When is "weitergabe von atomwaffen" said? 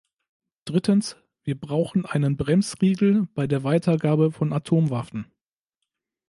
3.63-5.31